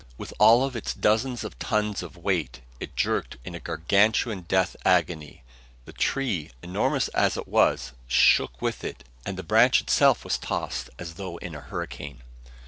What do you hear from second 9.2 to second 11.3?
and the branch itself was tossed as